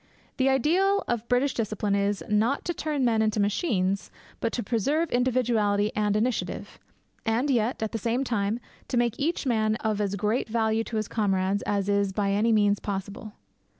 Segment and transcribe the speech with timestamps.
[0.37, 5.11] The ideal of British discipline is, not to turn men into machines, but to preserve
[5.11, 6.79] individuality and initiative;
[7.23, 10.97] and yet, at the same time, to make each man of as great value to
[10.97, 13.33] his comrades as is by any means possible.